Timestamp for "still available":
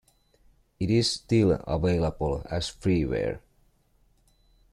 1.11-2.41